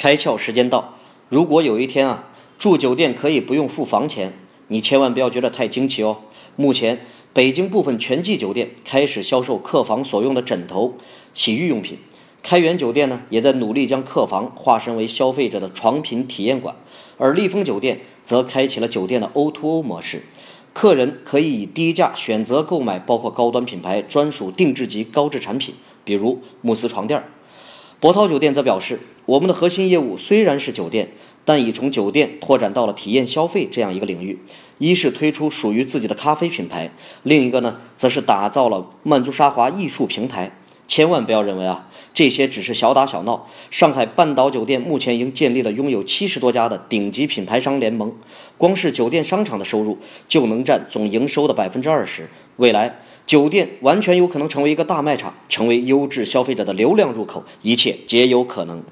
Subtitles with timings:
[0.00, 0.94] 开窍时间到！
[1.28, 2.24] 如果有一天啊，
[2.58, 4.32] 住酒店可以不用付房钱，
[4.68, 6.20] 你千万不要觉得太惊奇哦。
[6.56, 10.94] 目前，北京部分全季酒店开始销售客房所用的枕头、
[11.34, 11.98] 洗浴用品。
[12.42, 16.74] 开元酒店呢，也在努力将客房化身为消费者的床品体验馆，
[17.18, 20.22] 而丽枫酒店则开启了酒店的 O2O 模式，
[20.72, 25.74] 客人可以以低价选择购买包括高端品牌专属定制级高质产品，
[26.04, 27.22] 比如慕斯床垫。
[28.00, 31.12] 博涛酒店则表示，我们的核心业务虽然是酒店，
[31.44, 34.38] 但已从酒店拓展到了体验消费这样一个领域。
[34.78, 36.90] 一是推出属于自己的咖啡品牌，
[37.22, 40.50] 另一个呢，则是打造了曼珠沙华艺术平台。
[40.90, 43.46] 千万不要认为啊，这些只是小打小闹。
[43.70, 48.12] 上海半岛酒店目前已经建立了拥有七十多家的顶级品牌商联盟，
[48.58, 52.28] 光是酒店商场的收入就能占总营收的百分之二十。
[52.56, 58.82] 未来，酒店完全有可能成为一个大卖场，成为优质消费者的流量入口，一切皆有可能。